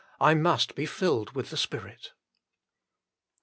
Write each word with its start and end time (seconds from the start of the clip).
I 0.19 0.33
must 0.33 0.73
be 0.73 0.87
filled 0.87 1.35
with 1.35 1.51
the 1.51 1.57
Spirit." 1.57 2.13